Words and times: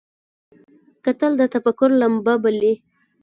کتل 1.05 1.31
د 1.37 1.41
تفکر 1.53 1.89
لمبه 2.01 2.33
بلي 2.43 2.73